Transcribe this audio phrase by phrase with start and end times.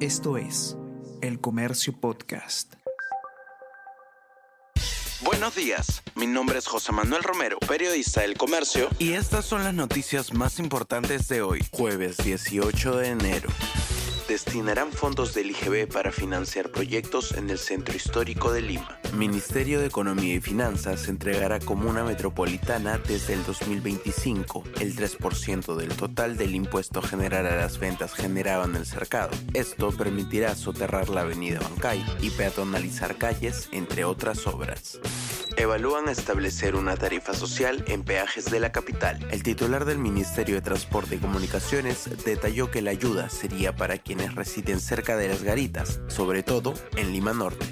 [0.00, 0.76] Esto es
[1.22, 2.74] El Comercio Podcast.
[5.22, 9.72] Buenos días, mi nombre es José Manuel Romero, periodista del Comercio, y estas son las
[9.72, 13.48] noticias más importantes de hoy, jueves 18 de enero
[14.28, 18.98] destinarán fondos del IGB para financiar proyectos en el centro histórico de Lima.
[19.14, 26.36] Ministerio de Economía y Finanzas entregará Comuna Metropolitana desde el 2025 el 3% del total
[26.36, 29.30] del impuesto general a las ventas generado en el cercado.
[29.54, 35.00] Esto permitirá soterrar la avenida Bancay y peatonalizar calles, entre otras obras
[35.56, 39.26] evalúan establecer una tarifa social en peajes de la capital.
[39.30, 44.34] El titular del Ministerio de Transporte y Comunicaciones detalló que la ayuda sería para quienes
[44.34, 47.66] residen cerca de las garitas, sobre todo en Lima Norte.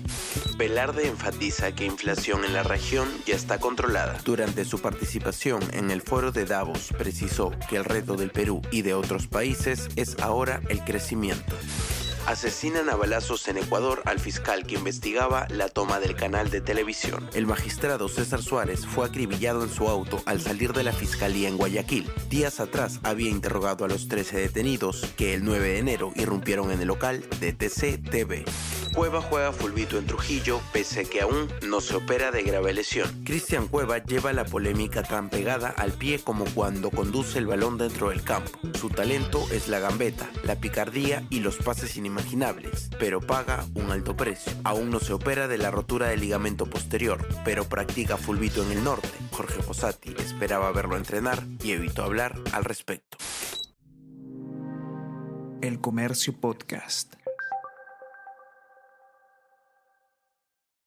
[0.57, 4.19] Velarde enfatiza que inflación en la región ya está controlada.
[4.25, 8.83] Durante su participación en el foro de Davos, precisó que el reto del Perú y
[8.83, 11.55] de otros países es ahora el crecimiento.
[12.27, 17.29] Asesinan a balazos en Ecuador al fiscal que investigaba la toma del canal de televisión.
[17.35, 21.59] El magistrado César Suárez fue acribillado en su auto al salir de la fiscalía en
[21.59, 22.11] Guayaquil.
[22.31, 26.81] Días atrás había interrogado a los 13 detenidos que el 9 de enero irrumpieron en
[26.81, 28.47] el local de TC-TV.
[28.95, 33.25] Cueva juega fulvito en Trujillo, pese a que aún no se opera de grave lesión.
[33.25, 38.11] Cristian Cueva lleva la polémica tan pegada al pie como cuando conduce el balón dentro
[38.11, 38.53] del campo.
[38.79, 42.14] Su talento es la gambeta, la picardía y los pases inimaginables,
[42.99, 44.53] pero paga un alto precio.
[44.65, 48.85] Aún no se opera de la rotura del ligamento posterior, pero practica fulvito en el
[48.85, 49.09] norte.
[49.33, 53.19] Jorge Fossati esperaba verlo entrenar y evitó hablar al respecto.
[55.61, 57.15] El Comercio Podcast.